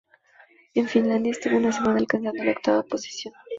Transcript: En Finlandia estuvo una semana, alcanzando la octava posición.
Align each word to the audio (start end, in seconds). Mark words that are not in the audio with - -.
En 0.73 0.87
Finlandia 0.87 1.31
estuvo 1.31 1.57
una 1.57 1.71
semana, 1.71 1.99
alcanzando 1.99 2.43
la 2.43 2.53
octava 2.53 2.81
posición. 2.81 3.35